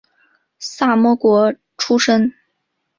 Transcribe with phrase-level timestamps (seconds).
[0.57, 2.33] 萨摩国出身。